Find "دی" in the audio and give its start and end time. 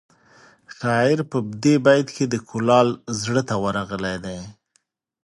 4.25-4.39